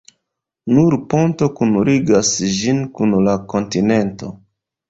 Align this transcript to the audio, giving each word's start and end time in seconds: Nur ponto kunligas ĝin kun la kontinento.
Nur 0.77 0.95
ponto 1.11 1.49
kunligas 1.59 2.33
ĝin 2.63 2.81
kun 2.97 3.15
la 3.29 3.37
kontinento. 3.55 4.33